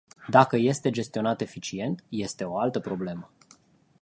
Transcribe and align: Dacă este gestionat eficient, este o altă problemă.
Dacă 0.27 0.57
este 0.57 0.89
gestionat 0.89 1.41
eficient, 1.41 2.03
este 2.09 2.43
o 2.43 2.57
altă 2.57 2.79
problemă. 2.79 3.31